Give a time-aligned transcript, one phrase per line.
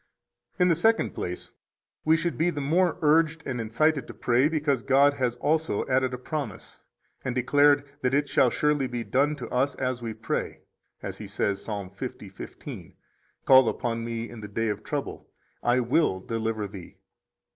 [0.57, 1.51] 19 In the second place,
[2.03, 6.11] we should be the more urged and incited to pray because God has also added
[6.11, 6.79] a promise,
[7.23, 10.61] and declared that it shall surely be done to us as we pray,
[11.03, 11.67] as He says Ps.
[11.67, 12.95] 50:15:
[13.45, 15.29] Call upon Me in the day of trouble:
[15.61, 16.97] I will deliver thee.